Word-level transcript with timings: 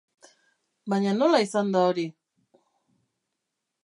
Baina 0.93 1.11
nola 1.17 1.41
izan 1.45 1.69
da 1.75 1.83
hori? 1.89 2.05